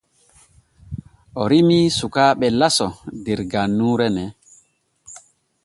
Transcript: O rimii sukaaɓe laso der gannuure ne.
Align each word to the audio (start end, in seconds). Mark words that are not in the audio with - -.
O 1.41 1.43
rimii 1.51 1.93
sukaaɓe 1.97 2.47
laso 2.59 2.87
der 3.23 3.39
gannuure 3.51 4.07
ne. 4.15 4.23